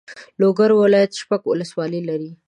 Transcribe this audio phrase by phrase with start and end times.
[0.41, 2.31] لوګر ولایت شپږ والسوالۍ لري.